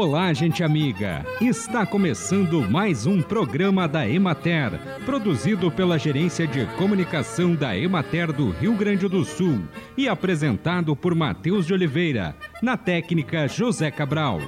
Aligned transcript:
Olá, 0.00 0.32
gente 0.32 0.62
amiga! 0.62 1.26
Está 1.40 1.84
começando 1.84 2.62
mais 2.70 3.04
um 3.04 3.20
programa 3.20 3.88
da 3.88 4.08
Emater, 4.08 4.78
produzido 5.04 5.72
pela 5.72 5.98
Gerência 5.98 6.46
de 6.46 6.64
Comunicação 6.76 7.52
da 7.52 7.76
Emater 7.76 8.32
do 8.32 8.50
Rio 8.50 8.74
Grande 8.74 9.08
do 9.08 9.24
Sul 9.24 9.60
e 9.96 10.08
apresentado 10.08 10.94
por 10.94 11.16
Matheus 11.16 11.66
de 11.66 11.74
Oliveira, 11.74 12.36
na 12.62 12.76
técnica 12.76 13.48
José 13.48 13.90
Cabral. 13.90 14.40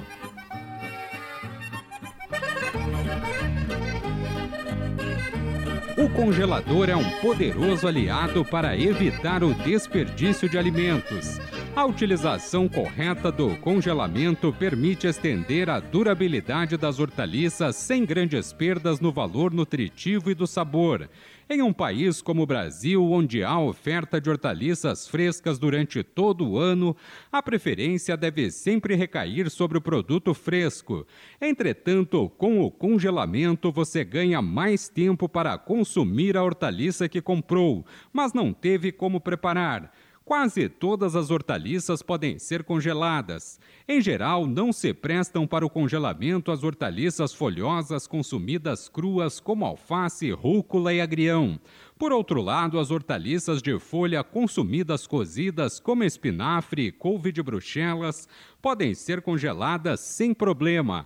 O 5.97 6.09
congelador 6.15 6.89
é 6.89 6.95
um 6.95 7.09
poderoso 7.19 7.89
aliado 7.89 8.45
para 8.45 8.77
evitar 8.77 9.43
o 9.43 9.53
desperdício 9.53 10.47
de 10.47 10.57
alimentos. 10.57 11.41
A 11.73 11.85
utilização 11.85 12.67
correta 12.67 13.31
do 13.31 13.55
congelamento 13.55 14.51
permite 14.51 15.07
estender 15.07 15.69
a 15.69 15.79
durabilidade 15.79 16.75
das 16.75 16.99
hortaliças 16.99 17.77
sem 17.77 18.05
grandes 18.05 18.51
perdas 18.51 18.99
no 18.99 19.09
valor 19.09 19.53
nutritivo 19.53 20.29
e 20.29 20.35
do 20.35 20.45
sabor. 20.45 21.09
Em 21.49 21.61
um 21.61 21.71
país 21.71 22.21
como 22.21 22.41
o 22.41 22.45
Brasil, 22.45 23.01
onde 23.09 23.41
há 23.41 23.57
oferta 23.57 24.19
de 24.19 24.29
hortaliças 24.29 25.07
frescas 25.07 25.57
durante 25.57 26.03
todo 26.03 26.45
o 26.45 26.57
ano, 26.57 26.95
a 27.31 27.41
preferência 27.41 28.17
deve 28.17 28.51
sempre 28.51 28.93
recair 28.93 29.49
sobre 29.49 29.77
o 29.77 29.81
produto 29.81 30.33
fresco. 30.33 31.07
Entretanto, 31.41 32.29
com 32.37 32.59
o 32.59 32.69
congelamento, 32.69 33.71
você 33.71 34.03
ganha 34.03 34.41
mais 34.41 34.89
tempo 34.89 35.27
para 35.29 35.57
consumir 35.57 36.35
a 36.35 36.43
hortaliça 36.43 37.07
que 37.07 37.21
comprou, 37.21 37.85
mas 38.11 38.33
não 38.33 38.51
teve 38.51 38.91
como 38.91 39.21
preparar. 39.21 39.89
Quase 40.31 40.69
todas 40.69 41.13
as 41.13 41.29
hortaliças 41.29 42.01
podem 42.01 42.39
ser 42.39 42.63
congeladas. 42.63 43.59
Em 43.85 43.99
geral, 43.99 44.47
não 44.47 44.71
se 44.71 44.93
prestam 44.93 45.45
para 45.45 45.65
o 45.65 45.69
congelamento 45.69 46.53
as 46.53 46.63
hortaliças 46.63 47.33
folhosas 47.33 48.07
consumidas 48.07 48.87
cruas, 48.87 49.41
como 49.41 49.65
alface, 49.65 50.31
rúcula 50.31 50.93
e 50.93 51.01
agrião. 51.01 51.59
Por 51.99 52.13
outro 52.13 52.41
lado, 52.41 52.79
as 52.79 52.91
hortaliças 52.91 53.61
de 53.61 53.77
folha 53.77 54.23
consumidas 54.23 55.05
cozidas, 55.05 55.81
como 55.81 56.05
espinafre 56.05 56.83
e 56.83 56.91
couve 56.93 57.33
de 57.33 57.43
bruxelas, 57.43 58.25
podem 58.61 58.93
ser 58.93 59.21
congeladas 59.21 59.99
sem 59.99 60.33
problema. 60.33 61.05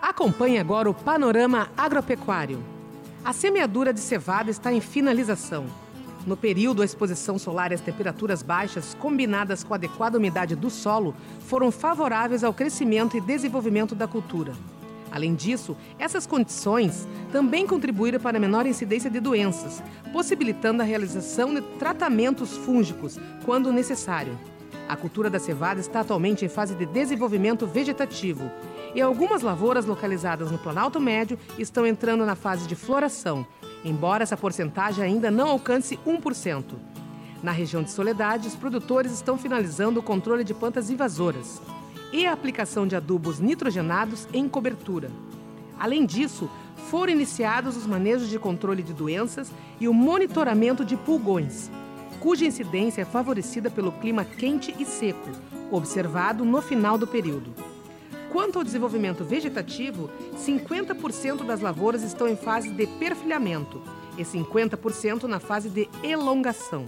Acompanhe 0.00 0.60
agora 0.60 0.88
o 0.88 0.94
Panorama 0.94 1.68
Agropecuário. 1.76 2.79
A 3.22 3.34
semeadura 3.34 3.92
de 3.92 4.00
cevada 4.00 4.50
está 4.50 4.72
em 4.72 4.80
finalização. 4.80 5.66
No 6.26 6.38
período, 6.38 6.80
a 6.80 6.86
exposição 6.86 7.38
solar 7.38 7.70
e 7.70 7.74
as 7.74 7.80
temperaturas 7.82 8.42
baixas, 8.42 8.94
combinadas 8.94 9.62
com 9.62 9.74
a 9.74 9.76
adequada 9.76 10.16
umidade 10.16 10.56
do 10.56 10.70
solo, 10.70 11.14
foram 11.40 11.70
favoráveis 11.70 12.42
ao 12.42 12.54
crescimento 12.54 13.18
e 13.18 13.20
desenvolvimento 13.20 13.94
da 13.94 14.08
cultura. 14.08 14.54
Além 15.12 15.34
disso, 15.34 15.76
essas 15.98 16.26
condições 16.26 17.06
também 17.30 17.66
contribuíram 17.66 18.20
para 18.20 18.38
a 18.38 18.40
menor 18.40 18.64
incidência 18.64 19.10
de 19.10 19.20
doenças, 19.20 19.82
possibilitando 20.14 20.80
a 20.80 20.86
realização 20.86 21.52
de 21.52 21.60
tratamentos 21.78 22.56
fúngicos 22.56 23.18
quando 23.44 23.72
necessário. 23.72 24.38
A 24.88 24.96
cultura 24.96 25.28
da 25.28 25.38
cevada 25.38 25.78
está 25.78 26.00
atualmente 26.00 26.44
em 26.44 26.48
fase 26.48 26.74
de 26.74 26.86
desenvolvimento 26.86 27.66
vegetativo 27.66 28.50
e 28.94 29.00
algumas 29.00 29.42
lavouras 29.42 29.86
localizadas 29.86 30.50
no 30.50 30.58
Planalto 30.58 30.98
Médio 31.00 31.38
estão 31.58 31.86
entrando 31.86 32.24
na 32.26 32.34
fase 32.34 32.66
de 32.66 32.74
floração, 32.74 33.46
embora 33.84 34.22
essa 34.22 34.36
porcentagem 34.36 35.04
ainda 35.04 35.30
não 35.30 35.48
alcance 35.48 35.98
1%. 36.06 36.64
Na 37.42 37.52
região 37.52 37.82
de 37.82 37.90
Soledade, 37.90 38.48
os 38.48 38.54
produtores 38.54 39.12
estão 39.12 39.38
finalizando 39.38 40.00
o 40.00 40.02
controle 40.02 40.44
de 40.44 40.52
plantas 40.52 40.90
invasoras 40.90 41.60
e 42.12 42.26
a 42.26 42.32
aplicação 42.32 42.86
de 42.86 42.96
adubos 42.96 43.38
nitrogenados 43.38 44.28
em 44.32 44.48
cobertura. 44.48 45.10
Além 45.78 46.04
disso, 46.04 46.50
foram 46.90 47.12
iniciados 47.12 47.76
os 47.76 47.86
manejos 47.86 48.28
de 48.28 48.38
controle 48.38 48.82
de 48.82 48.92
doenças 48.92 49.50
e 49.80 49.88
o 49.88 49.94
monitoramento 49.94 50.84
de 50.84 50.96
pulgões, 50.96 51.70
cuja 52.18 52.44
incidência 52.44 53.02
é 53.02 53.04
favorecida 53.04 53.70
pelo 53.70 53.92
clima 53.92 54.24
quente 54.24 54.74
e 54.78 54.84
seco, 54.84 55.30
observado 55.70 56.44
no 56.44 56.60
final 56.60 56.98
do 56.98 57.06
período. 57.06 57.69
Quanto 58.30 58.58
ao 58.58 58.64
desenvolvimento 58.64 59.24
vegetativo, 59.24 60.08
50% 60.36 61.44
das 61.44 61.60
lavouras 61.60 62.04
estão 62.04 62.28
em 62.28 62.36
fase 62.36 62.70
de 62.70 62.86
perfilhamento 62.86 63.82
e 64.16 64.22
50% 64.22 65.24
na 65.24 65.40
fase 65.40 65.68
de 65.68 65.88
elongação. 66.02 66.86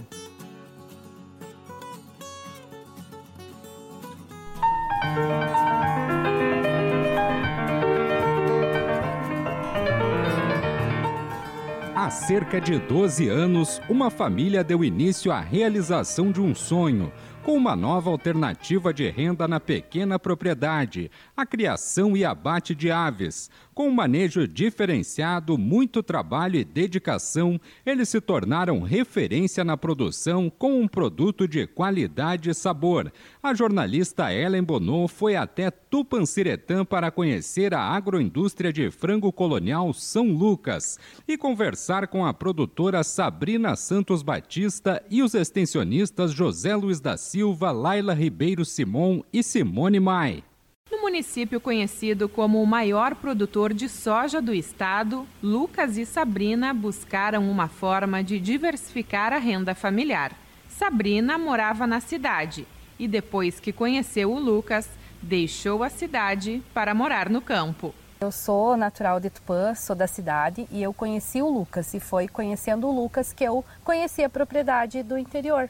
Há 11.93 12.09
cerca 12.09 12.59
de 12.59 12.79
12 12.79 13.27
anos, 13.27 13.81
uma 13.89 14.09
família 14.09 14.63
deu 14.63 14.83
início 14.83 15.31
à 15.31 15.39
realização 15.39 16.31
de 16.31 16.41
um 16.41 16.55
sonho 16.55 17.11
com 17.43 17.57
uma 17.57 17.75
nova 17.75 18.09
alternativa 18.09 18.93
de 18.93 19.09
renda 19.09 19.47
na 19.49 19.59
pequena 19.59 20.17
propriedade, 20.17 21.11
a 21.35 21.45
criação 21.45 22.15
e 22.15 22.23
abate 22.23 22.73
de 22.73 22.89
aves. 22.89 23.49
Com 23.73 23.89
um 23.89 23.91
manejo 23.91 24.47
diferenciado, 24.47 25.57
muito 25.57 26.03
trabalho 26.03 26.57
e 26.57 26.63
dedicação, 26.63 27.59
eles 27.85 28.07
se 28.07 28.21
tornaram 28.21 28.81
referência 28.81 29.63
na 29.63 29.75
produção 29.75 30.49
com 30.49 30.79
um 30.79 30.87
produto 30.87 31.47
de 31.47 31.65
qualidade 31.65 32.51
e 32.51 32.53
sabor. 32.53 33.11
A 33.41 33.53
jornalista 33.53 34.31
Ellen 34.31 34.63
Bonot 34.63 35.11
foi 35.11 35.35
até 35.35 35.71
Tupanciretã 35.71 36.85
para 36.85 37.11
conhecer 37.11 37.73
a 37.73 37.81
agroindústria 37.81 38.71
de 38.71 38.89
frango 38.91 39.31
colonial 39.31 39.91
São 39.93 40.27
Lucas 40.27 40.99
e 41.27 41.37
conversar 41.37 42.07
com 42.07 42.25
a 42.25 42.33
produtora 42.33 43.03
Sabrina 43.03 43.75
Santos 43.75 44.21
Batista 44.21 45.03
e 45.09 45.23
os 45.23 45.33
extensionistas 45.33 46.31
José 46.31 46.75
Luiz 46.75 46.99
da 46.99 47.17
Silva, 47.17 47.32
Laila 47.71 48.13
Ribeiro 48.13 48.63
Simon 48.63 49.23
e 49.33 49.41
Simone 49.41 49.99
Mai. 49.99 50.43
No 50.91 51.01
município 51.01 51.59
conhecido 51.59 52.29
como 52.29 52.61
o 52.61 52.67
maior 52.67 53.15
produtor 53.15 53.73
de 53.73 53.89
soja 53.89 54.39
do 54.39 54.53
estado, 54.53 55.27
Lucas 55.41 55.97
e 55.97 56.05
Sabrina 56.05 56.73
buscaram 56.73 57.49
uma 57.49 57.67
forma 57.67 58.23
de 58.23 58.39
diversificar 58.39 59.33
a 59.33 59.39
renda 59.39 59.73
familiar. 59.73 60.31
Sabrina 60.69 61.37
morava 61.37 61.87
na 61.87 61.99
cidade 61.99 62.67
e, 62.99 63.07
depois 63.07 63.59
que 63.59 63.73
conheceu 63.73 64.31
o 64.31 64.39
Lucas, 64.39 64.87
deixou 65.21 65.81
a 65.81 65.89
cidade 65.89 66.61
para 66.73 66.93
morar 66.93 67.29
no 67.29 67.41
campo. 67.41 67.95
Eu 68.21 68.31
sou 68.31 68.77
natural 68.77 69.19
de 69.19 69.29
Tupã, 69.29 69.73
sou 69.75 69.95
da 69.95 70.07
cidade 70.07 70.67
e 70.71 70.81
eu 70.81 70.93
conheci 70.93 71.41
o 71.41 71.49
Lucas 71.49 71.93
e 71.93 71.99
foi 71.99 72.27
conhecendo 72.27 72.87
o 72.87 72.91
Lucas 72.91 73.33
que 73.33 73.43
eu 73.43 73.65
conheci 73.83 74.23
a 74.23 74.29
propriedade 74.29 75.01
do 75.03 75.17
interior. 75.17 75.69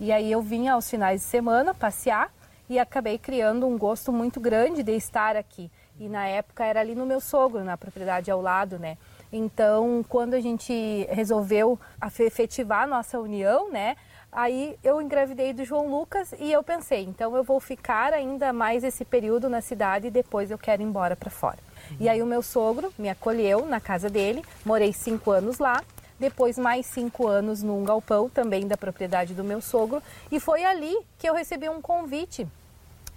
E 0.00 0.12
aí 0.12 0.30
eu 0.30 0.40
vinha 0.40 0.74
aos 0.74 0.88
finais 0.88 1.22
de 1.22 1.26
semana 1.26 1.74
passear 1.74 2.32
e 2.68 2.78
acabei 2.78 3.18
criando 3.18 3.66
um 3.66 3.76
gosto 3.76 4.12
muito 4.12 4.38
grande 4.38 4.82
de 4.82 4.92
estar 4.92 5.36
aqui. 5.36 5.70
E 5.98 6.08
na 6.08 6.26
época 6.26 6.64
era 6.64 6.80
ali 6.80 6.94
no 6.94 7.04
meu 7.04 7.20
sogro, 7.20 7.64
na 7.64 7.76
propriedade 7.76 8.30
ao 8.30 8.40
lado, 8.40 8.78
né? 8.78 8.96
Então, 9.32 10.04
quando 10.08 10.34
a 10.34 10.40
gente 10.40 11.06
resolveu 11.10 11.78
efetivar 12.20 12.84
a 12.84 12.86
nossa 12.86 13.18
união, 13.18 13.70
né? 13.70 13.96
Aí 14.30 14.78
eu 14.84 15.00
engravidei 15.00 15.52
do 15.52 15.64
João 15.64 15.88
Lucas 15.88 16.32
e 16.38 16.52
eu 16.52 16.62
pensei, 16.62 17.02
então 17.04 17.34
eu 17.34 17.42
vou 17.42 17.58
ficar 17.58 18.12
ainda 18.12 18.52
mais 18.52 18.84
esse 18.84 19.04
período 19.04 19.48
na 19.48 19.60
cidade 19.62 20.08
e 20.08 20.10
depois 20.10 20.50
eu 20.50 20.58
quero 20.58 20.82
ir 20.82 20.84
embora 20.84 21.16
para 21.16 21.30
fora. 21.30 21.58
E 21.98 22.08
aí 22.08 22.22
o 22.22 22.26
meu 22.26 22.42
sogro 22.42 22.92
me 22.98 23.08
acolheu 23.08 23.64
na 23.66 23.80
casa 23.80 24.10
dele, 24.10 24.44
morei 24.64 24.92
cinco 24.92 25.30
anos 25.30 25.58
lá 25.58 25.82
depois 26.18 26.58
mais 26.58 26.86
cinco 26.86 27.26
anos 27.26 27.62
num 27.62 27.84
galpão 27.84 28.28
também 28.28 28.66
da 28.66 28.76
propriedade 28.76 29.34
do 29.34 29.44
meu 29.44 29.60
sogro 29.60 30.02
e 30.30 30.40
foi 30.40 30.64
ali 30.64 30.96
que 31.18 31.28
eu 31.28 31.34
recebi 31.34 31.68
um 31.68 31.80
convite 31.80 32.46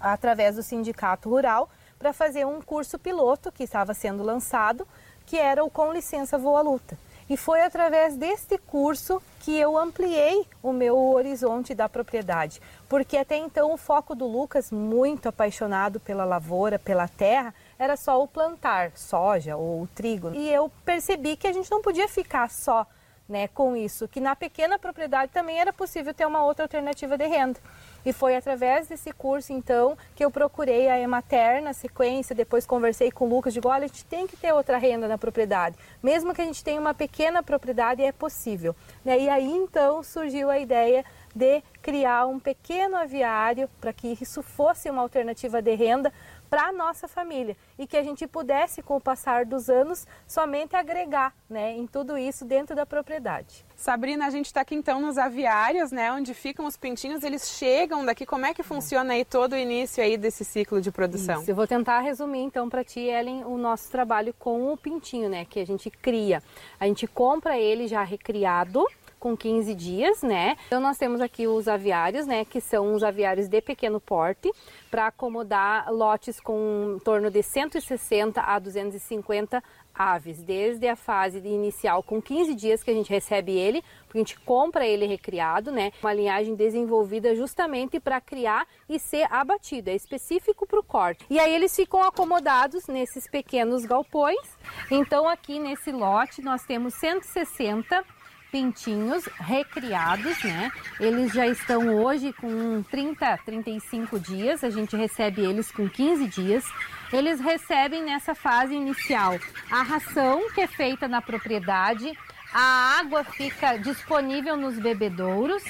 através 0.00 0.56
do 0.56 0.62
sindicato 0.62 1.28
rural 1.28 1.68
para 1.98 2.12
fazer 2.12 2.44
um 2.44 2.60
curso 2.60 2.98
piloto 2.98 3.52
que 3.52 3.62
estava 3.62 3.94
sendo 3.94 4.24
lançado, 4.24 4.86
que 5.24 5.38
era 5.38 5.64
o 5.64 5.70
Com 5.70 5.92
Licença 5.92 6.36
Voa 6.36 6.60
Luta. 6.60 6.98
E 7.30 7.36
foi 7.36 7.62
através 7.62 8.16
deste 8.16 8.58
curso 8.58 9.22
que 9.40 9.56
eu 9.56 9.78
ampliei 9.78 10.44
o 10.60 10.72
meu 10.72 10.98
horizonte 10.98 11.74
da 11.74 11.88
propriedade, 11.88 12.60
porque 12.88 13.16
até 13.16 13.36
então 13.36 13.72
o 13.72 13.76
foco 13.76 14.14
do 14.14 14.26
Lucas, 14.26 14.72
muito 14.72 15.28
apaixonado 15.28 16.00
pela 16.00 16.24
lavoura, 16.24 16.78
pela 16.78 17.06
terra, 17.06 17.54
era 17.82 17.96
só 17.96 18.22
o 18.22 18.28
plantar 18.28 18.92
soja 18.94 19.56
ou 19.56 19.88
trigo. 19.88 20.32
E 20.34 20.48
eu 20.48 20.70
percebi 20.84 21.36
que 21.36 21.48
a 21.48 21.52
gente 21.52 21.68
não 21.68 21.82
podia 21.82 22.06
ficar 22.06 22.48
só 22.48 22.86
né, 23.28 23.48
com 23.48 23.76
isso, 23.76 24.06
que 24.06 24.20
na 24.20 24.36
pequena 24.36 24.78
propriedade 24.78 25.32
também 25.32 25.58
era 25.58 25.72
possível 25.72 26.12
ter 26.12 26.26
uma 26.26 26.44
outra 26.44 26.64
alternativa 26.64 27.16
de 27.16 27.26
renda. 27.26 27.58
E 28.04 28.12
foi 28.12 28.36
através 28.36 28.88
desse 28.88 29.12
curso, 29.12 29.52
então, 29.52 29.96
que 30.14 30.24
eu 30.24 30.30
procurei 30.30 30.88
a 30.88 30.98
Emater 30.98 31.62
na 31.62 31.72
sequência, 31.72 32.36
depois 32.36 32.66
conversei 32.66 33.10
com 33.10 33.24
o 33.24 33.28
Lucas, 33.28 33.54
digo, 33.54 33.68
olha, 33.68 33.84
a 33.84 33.86
gente 33.86 34.04
tem 34.04 34.26
que 34.26 34.36
ter 34.36 34.52
outra 34.52 34.76
renda 34.76 35.08
na 35.08 35.16
propriedade. 35.16 35.76
Mesmo 36.02 36.34
que 36.34 36.42
a 36.42 36.44
gente 36.44 36.62
tenha 36.62 36.80
uma 36.80 36.94
pequena 36.94 37.42
propriedade, 37.42 38.02
é 38.02 38.12
possível. 38.12 38.76
Né? 39.04 39.20
E 39.20 39.28
aí, 39.28 39.50
então, 39.50 40.02
surgiu 40.02 40.50
a 40.50 40.58
ideia 40.58 41.04
de 41.34 41.62
criar 41.80 42.26
um 42.26 42.38
pequeno 42.38 42.96
aviário 42.96 43.68
para 43.80 43.92
que 43.92 44.18
isso 44.20 44.42
fosse 44.42 44.90
uma 44.90 45.00
alternativa 45.00 45.62
de 45.62 45.74
renda 45.74 46.12
para 46.52 46.64
a 46.68 46.72
nossa 46.72 47.08
família 47.08 47.56
e 47.78 47.86
que 47.86 47.96
a 47.96 48.02
gente 48.02 48.26
pudesse, 48.26 48.82
com 48.82 48.96
o 48.96 49.00
passar 49.00 49.46
dos 49.46 49.70
anos, 49.70 50.06
somente 50.28 50.76
agregar 50.76 51.34
né, 51.48 51.72
em 51.72 51.86
tudo 51.86 52.18
isso 52.18 52.44
dentro 52.44 52.76
da 52.76 52.84
propriedade. 52.84 53.64
Sabrina, 53.74 54.26
a 54.26 54.30
gente 54.30 54.44
está 54.44 54.60
aqui 54.60 54.74
então 54.74 55.00
nos 55.00 55.16
aviários, 55.16 55.90
né, 55.90 56.12
onde 56.12 56.34
ficam 56.34 56.66
os 56.66 56.76
pintinhos, 56.76 57.24
eles 57.24 57.48
chegam 57.48 58.04
daqui, 58.04 58.26
como 58.26 58.44
é 58.44 58.52
que 58.52 58.62
funciona 58.62 59.14
aí 59.14 59.24
todo 59.24 59.54
o 59.54 59.56
início 59.56 60.04
aí 60.04 60.18
desse 60.18 60.44
ciclo 60.44 60.78
de 60.78 60.92
produção? 60.92 61.40
Isso, 61.40 61.50
eu 61.50 61.54
vou 61.54 61.66
tentar 61.66 62.00
resumir 62.00 62.42
então 62.42 62.68
para 62.68 62.84
ti, 62.84 63.00
Ellen, 63.00 63.44
o 63.46 63.56
nosso 63.56 63.90
trabalho 63.90 64.34
com 64.38 64.70
o 64.70 64.76
pintinho, 64.76 65.30
né, 65.30 65.46
que 65.46 65.58
a 65.58 65.66
gente 65.66 65.88
cria. 65.88 66.42
A 66.78 66.86
gente 66.86 67.06
compra 67.06 67.56
ele 67.58 67.88
já 67.88 68.02
recriado, 68.02 68.86
com 69.22 69.36
15 69.36 69.72
dias, 69.76 70.20
né? 70.20 70.56
Então 70.66 70.80
nós 70.80 70.98
temos 70.98 71.20
aqui 71.20 71.46
os 71.46 71.68
aviários, 71.68 72.26
né, 72.26 72.44
que 72.44 72.60
são 72.60 72.92
os 72.92 73.04
aviários 73.04 73.46
de 73.46 73.60
pequeno 73.60 74.00
porte, 74.00 74.50
para 74.90 75.06
acomodar 75.06 75.88
lotes 75.92 76.40
com 76.40 76.96
em 76.96 76.98
torno 76.98 77.30
de 77.30 77.40
160 77.40 78.40
a 78.40 78.58
250 78.58 79.62
aves, 79.94 80.42
desde 80.42 80.88
a 80.88 80.96
fase 80.96 81.38
inicial 81.38 82.02
com 82.02 82.20
15 82.20 82.54
dias 82.54 82.82
que 82.82 82.90
a 82.90 82.94
gente 82.94 83.10
recebe 83.10 83.52
ele, 83.52 83.84
porque 84.06 84.18
a 84.18 84.22
gente 84.22 84.40
compra 84.40 84.84
ele 84.84 85.06
recriado, 85.06 85.70
né? 85.70 85.92
Uma 86.02 86.12
linhagem 86.12 86.56
desenvolvida 86.56 87.36
justamente 87.36 88.00
para 88.00 88.20
criar 88.20 88.66
e 88.88 88.98
ser 88.98 89.26
abatido, 89.30 89.90
é 89.90 89.94
específico 89.94 90.66
para 90.66 90.80
o 90.80 90.82
corte. 90.82 91.24
E 91.30 91.38
aí 91.38 91.54
eles 91.54 91.76
ficam 91.76 92.02
acomodados 92.02 92.88
nesses 92.88 93.28
pequenos 93.28 93.84
galpões. 93.84 94.58
Então 94.90 95.28
aqui 95.28 95.60
nesse 95.60 95.92
lote 95.92 96.42
nós 96.42 96.64
temos 96.64 96.94
160 96.94 98.04
pintinhos 98.52 99.24
recriados, 99.40 100.44
né? 100.44 100.70
Eles 101.00 101.32
já 101.32 101.46
estão 101.46 101.96
hoje 101.96 102.34
com 102.34 102.82
30, 102.82 103.38
35 103.46 104.20
dias, 104.20 104.62
a 104.62 104.68
gente 104.68 104.94
recebe 104.94 105.40
eles 105.40 105.72
com 105.72 105.88
15 105.88 106.28
dias. 106.28 106.64
Eles 107.10 107.40
recebem 107.40 108.02
nessa 108.02 108.34
fase 108.34 108.74
inicial 108.74 109.38
a 109.70 109.82
ração 109.82 110.50
que 110.54 110.60
é 110.60 110.66
feita 110.66 111.08
na 111.08 111.20
propriedade, 111.20 112.16
a 112.52 112.98
água 112.98 113.24
fica 113.24 113.78
disponível 113.78 114.56
nos 114.56 114.78
bebedouros, 114.78 115.62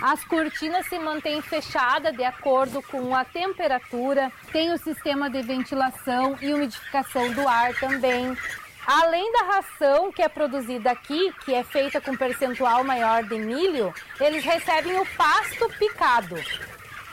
as 0.00 0.24
cortinas 0.24 0.86
se 0.86 0.98
mantêm 0.98 1.42
fechadas 1.42 2.16
de 2.16 2.24
acordo 2.24 2.80
com 2.82 3.14
a 3.14 3.24
temperatura, 3.24 4.30
tem 4.52 4.72
o 4.72 4.78
sistema 4.78 5.28
de 5.28 5.42
ventilação 5.42 6.38
e 6.40 6.54
umidificação 6.54 7.32
do 7.32 7.48
ar 7.48 7.74
também. 7.74 8.36
Além 8.92 9.30
da 9.30 9.42
ração 9.44 10.10
que 10.10 10.20
é 10.20 10.28
produzida 10.28 10.90
aqui, 10.90 11.32
que 11.44 11.54
é 11.54 11.62
feita 11.62 12.00
com 12.00 12.16
percentual 12.16 12.82
maior 12.82 13.22
de 13.22 13.38
milho, 13.38 13.94
eles 14.20 14.44
recebem 14.44 14.98
o 14.98 15.06
pasto 15.16 15.68
picado. 15.78 16.34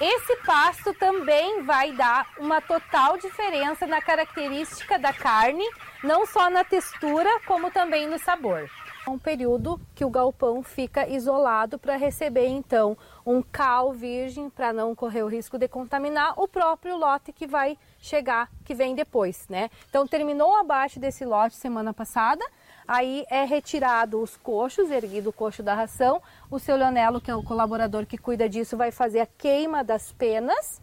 Esse 0.01 0.35
pasto 0.38 0.91
também 0.95 1.62
vai 1.62 1.91
dar 1.91 2.27
uma 2.39 2.59
total 2.62 3.19
diferença 3.19 3.85
na 3.85 4.01
característica 4.01 4.97
da 4.97 5.13
carne, 5.13 5.69
não 6.03 6.25
só 6.25 6.50
na 6.50 6.63
textura, 6.63 7.29
como 7.45 7.69
também 7.69 8.07
no 8.07 8.18
sabor. 8.18 8.68
É 9.07 9.09
um 9.09 9.18
período 9.18 9.80
que 9.95 10.04
o 10.04 10.09
galpão 10.09 10.62
fica 10.62 11.07
isolado 11.07 11.80
para 11.80 11.95
receber 11.95 12.48
então 12.48 12.98
um 13.25 13.42
cal 13.42 13.94
virgem 13.94 14.50
para 14.50 14.74
não 14.74 14.94
correr 14.94 15.24
o 15.24 15.30
risco 15.30 15.57
de 15.57 15.65
contaminar 15.65 16.33
o 16.36 16.45
próprio 16.45 16.98
lote 16.98 17.31
que 17.31 17.48
vai 17.48 17.77
chegar, 18.01 18.51
que 18.65 18.75
vem 18.75 18.94
depois, 18.94 19.48
né? 19.48 19.69
Então 19.89 20.06
terminou 20.06 20.57
abaixo 20.57 21.00
desse 21.00 21.24
lote 21.24 21.56
semana 21.56 21.94
passada, 21.94 22.45
aí 22.86 23.25
é 23.30 23.45
retirado 23.45 24.21
os 24.21 24.36
coxos, 24.36 24.92
erguido 24.92 25.30
o 25.30 25.33
coxo 25.33 25.63
da 25.63 25.74
ração, 25.74 26.21
o 26.51 26.60
seu 26.60 26.75
Leonelo, 26.75 27.21
que 27.21 27.31
é 27.31 27.36
o 27.36 27.42
colaborador 27.42 28.06
que 28.06 28.18
cuida 28.18 28.50
disso, 28.50 28.75
vai 28.75 28.92
fazer 28.92 29.21
a 29.21 29.25
queima 29.25 29.86
das 29.86 30.12
penas, 30.12 30.81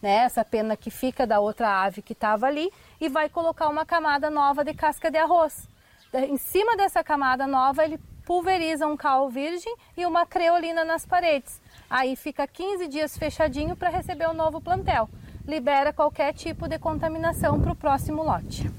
né? 0.00 0.18
Essa 0.18 0.44
pena 0.44 0.76
que 0.76 0.92
fica 0.92 1.26
da 1.26 1.40
outra 1.40 1.82
ave 1.82 2.02
que 2.02 2.12
estava 2.12 2.46
ali 2.46 2.70
e 3.00 3.08
vai 3.08 3.28
colocar 3.28 3.68
uma 3.68 3.84
camada 3.84 4.30
nova 4.30 4.64
de 4.64 4.72
casca 4.74 5.10
de 5.10 5.18
arroz. 5.18 5.73
Em 6.16 6.36
cima 6.36 6.76
dessa 6.76 7.02
camada 7.02 7.44
nova, 7.44 7.84
ele 7.84 7.98
pulveriza 8.24 8.86
um 8.86 8.96
cal 8.96 9.28
virgem 9.28 9.74
e 9.96 10.06
uma 10.06 10.24
creolina 10.24 10.84
nas 10.84 11.04
paredes. 11.04 11.60
Aí 11.90 12.14
fica 12.14 12.46
15 12.46 12.86
dias 12.86 13.18
fechadinho 13.18 13.74
para 13.74 13.88
receber 13.88 14.28
o 14.28 14.32
novo 14.32 14.60
plantel. 14.60 15.10
Libera 15.44 15.92
qualquer 15.92 16.32
tipo 16.32 16.68
de 16.68 16.78
contaminação 16.78 17.60
para 17.60 17.72
o 17.72 17.76
próximo 17.76 18.22
lote. 18.22 18.70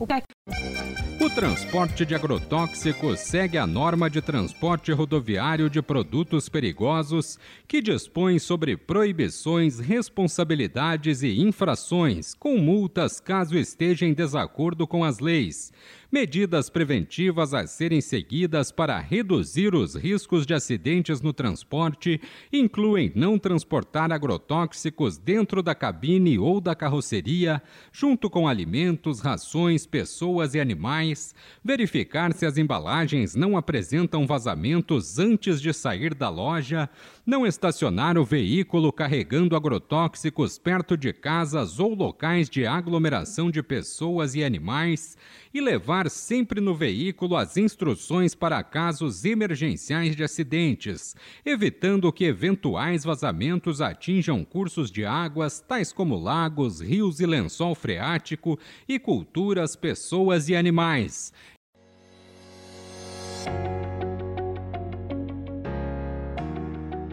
O 1.22 1.30
transporte 1.30 2.06
de 2.06 2.16
agrotóxicos 2.16 3.20
segue 3.20 3.58
a 3.58 3.68
norma 3.68 4.10
de 4.10 4.22
transporte 4.22 4.92
rodoviário 4.92 5.70
de 5.70 5.82
produtos 5.82 6.50
perigosos, 6.50 7.38
que 7.68 7.82
dispõe 7.82 8.40
sobre 8.40 8.78
proibições, 8.78 9.80
responsabilidades 9.80 11.22
e 11.22 11.42
infrações, 11.42 12.34
com 12.34 12.58
multas 12.58 13.20
caso 13.20 13.58
esteja 13.58 14.06
em 14.06 14.14
desacordo 14.14 14.88
com 14.88 15.04
as 15.04 15.20
leis 15.20 15.72
medidas 16.16 16.70
preventivas 16.70 17.54
a 17.54 17.68
serem 17.68 18.00
seguidas 18.00 18.72
para 18.72 18.98
reduzir 18.98 19.76
os 19.76 19.96
riscos 19.96 20.46
de 20.46 20.54
acidentes 20.54 21.20
no 21.20 21.34
transporte 21.34 22.22
incluem 22.54 23.12
não 23.14 23.38
transportar 23.38 24.14
agrotóxicos 24.14 25.18
dentro 25.18 25.62
da 25.62 25.76
cabine 25.76 26.40
ou 26.40 26.62
da 26.62 26.74
carroceria, 26.74 27.62
junto 27.92 28.30
com 28.30 28.48
alimentos, 28.48 29.20
rações, 29.20 29.86
pessoas 29.86 30.56
e 30.56 30.60
animais, 30.62 31.36
verificar 31.62 32.32
se 32.32 32.46
as 32.46 32.58
embalagens 32.58 33.36
não 33.36 33.58
apresentam 33.58 34.26
vazamentos 34.26 35.20
antes 35.20 35.62
de 35.62 35.74
sair 35.74 36.16
da 36.16 36.30
loja, 36.30 36.90
não 37.26 37.46
estacionar 37.46 38.18
o 38.18 38.24
veículo 38.24 38.94
carregando 38.94 39.56
agrotóxicos 39.56 40.60
perto 40.60 40.96
de 40.96 41.12
casas 41.12 41.80
ou 41.80 41.96
locais 41.96 42.48
de 42.48 42.68
aglomeração 42.68 43.50
de 43.50 43.64
pessoas 43.64 44.36
e 44.36 44.44
animais 44.44 45.18
e 45.52 45.60
levar 45.60 46.10
sempre 46.10 46.62
no 46.62 46.76
veículo 46.76 47.36
as 47.36 47.58
instruções 47.58 48.36
para 48.36 48.62
casos 48.64 49.26
emergenciais 49.26 50.16
de 50.16 50.24
acidentes, 50.24 51.16
evitando 51.44 52.14
que 52.14 52.26
eventuais 52.26 53.04
vazamentos 53.04 53.82
atinjam 53.82 54.46
cursos 54.46 54.92
de 54.92 55.04
águas, 55.04 55.60
tais 55.60 55.92
como 55.92 56.16
lagos, 56.16 56.80
rios 56.80 57.20
e 57.20 57.26
lençol 57.26 57.74
freático, 57.74 58.60
e 58.88 59.00
culturas, 59.00 59.76
pessoas 59.76 60.48
e 60.50 60.56
animais. 60.56 61.34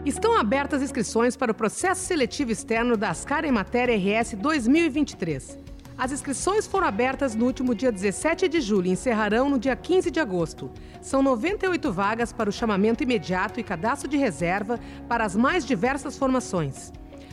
Estão 0.05 0.37
abertas 0.37 0.81
inscrições 0.81 1.37
para 1.37 1.53
o 1.53 1.55
processo 1.55 2.01
seletivo 2.01 2.51
externo 2.51 2.97
da 2.97 3.11
Ascar 3.11 3.45
em 3.45 3.53
Matéria 3.53 3.95
RS 3.95 4.33
2023. 4.33 5.57
As 5.97 6.11
inscrições 6.11 6.67
foram 6.67 6.87
abertas 6.87 7.33
no 7.35 7.45
último 7.45 7.73
dia 7.73 7.89
17 7.89 8.49
de 8.49 8.59
julho 8.59 8.87
e 8.87 8.91
encerrarão 8.91 9.49
no 9.49 9.57
dia 9.57 9.77
15 9.77 10.11
de 10.11 10.19
agosto. 10.19 10.69
São 11.01 11.23
98 11.23 11.89
vagas 11.89 12.33
para 12.33 12.49
o 12.49 12.51
chamamento 12.51 13.01
imediato 13.01 13.61
e 13.61 13.63
cadastro 13.63 14.09
de 14.09 14.17
reserva 14.17 14.77
para 15.07 15.23
as 15.23 15.37
mais 15.37 15.63
diversas 15.63 16.17
formações. 16.17 16.91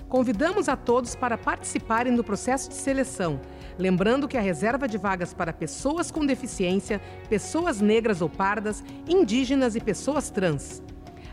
Convidamos 0.08 0.68
a 0.68 0.76
todos 0.76 1.16
para 1.16 1.36
participarem 1.36 2.14
do 2.14 2.22
processo 2.22 2.68
de 2.68 2.76
seleção, 2.76 3.40
lembrando 3.76 4.28
que 4.28 4.38
a 4.38 4.40
reserva 4.40 4.86
de 4.86 4.96
vagas 4.96 5.34
para 5.34 5.52
pessoas 5.52 6.12
com 6.12 6.24
deficiência, 6.24 7.00
pessoas 7.28 7.80
negras 7.80 8.22
ou 8.22 8.28
pardas, 8.28 8.84
indígenas 9.08 9.74
e 9.74 9.80
pessoas 9.80 10.30
trans. 10.30 10.80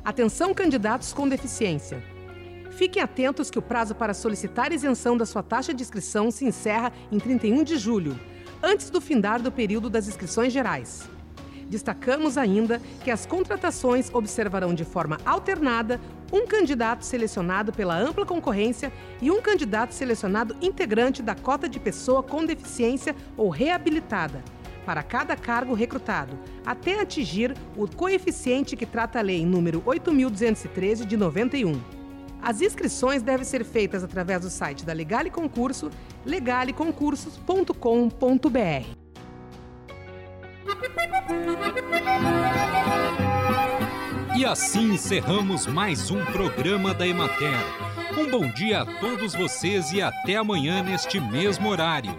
Atenção, 0.07 0.53
candidatos 0.53 1.11
com 1.11 1.27
deficiência. 1.27 2.01
Fiquem 2.71 3.03
atentos 3.03 3.51
que 3.51 3.59
o 3.59 3.61
prazo 3.61 3.93
para 3.93 4.13
solicitar 4.13 4.71
isenção 4.71 5.17
da 5.17 5.25
sua 5.25 5.43
taxa 5.43 5.73
de 5.73 5.83
inscrição 5.83 6.31
se 6.31 6.45
encerra 6.45 6.93
em 7.11 7.19
31 7.19 7.61
de 7.61 7.75
julho, 7.75 8.17
antes 8.63 8.89
do 8.89 9.01
findar 9.01 9.41
do 9.41 9.51
período 9.51 9.89
das 9.89 10.07
inscrições 10.07 10.53
gerais. 10.53 11.09
Destacamos 11.69 12.37
ainda 12.37 12.81
que 13.03 13.11
as 13.11 13.25
contratações 13.25 14.09
observarão 14.13 14.73
de 14.73 14.85
forma 14.85 15.17
alternada 15.25 15.99
um 16.31 16.47
candidato 16.47 17.03
selecionado 17.03 17.73
pela 17.73 17.97
ampla 17.97 18.25
concorrência 18.25 18.93
e 19.21 19.29
um 19.29 19.41
candidato 19.41 19.93
selecionado 19.93 20.55
integrante 20.61 21.21
da 21.21 21.35
cota 21.35 21.67
de 21.67 21.81
pessoa 21.81 22.23
com 22.23 22.45
deficiência 22.45 23.13
ou 23.35 23.49
reabilitada, 23.49 24.41
para 24.87 25.03
cada 25.03 25.35
cargo 25.35 25.73
recrutado, 25.73 26.39
até 26.65 27.01
atingir 27.01 27.53
o 27.75 27.85
coeficiente 27.85 28.77
que 28.77 28.85
trata 28.85 29.19
a 29.19 29.21
lei 29.21 29.45
número 29.45 29.83
8213 29.85 31.05
de 31.05 31.17
91. 31.17 31.77
As 32.41 32.61
inscrições 32.61 33.21
devem 33.21 33.43
ser 33.43 33.65
feitas 33.65 34.01
através 34.01 34.43
do 34.43 34.49
site 34.49 34.85
da 34.85 34.93
Legale 34.93 35.29
Concurso, 35.29 35.91
legaleconcursos.com.br. 36.25 38.87
E 44.37 44.45
assim 44.45 44.93
encerramos 44.93 45.67
mais 45.67 46.09
um 46.09 46.23
programa 46.27 46.93
da 46.93 47.05
Emater. 47.05 47.57
Um 48.17 48.31
bom 48.31 48.49
dia 48.53 48.83
a 48.83 48.85
todos 48.85 49.35
vocês 49.35 49.91
e 49.91 50.01
até 50.01 50.37
amanhã 50.37 50.81
neste 50.81 51.19
mesmo 51.19 51.67
horário. 51.67 52.17